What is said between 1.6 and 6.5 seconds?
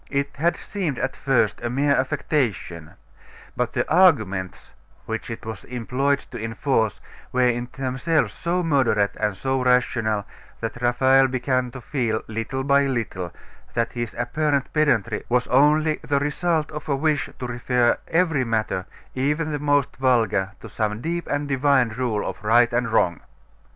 a mere affectation; but the arguments which it was employed to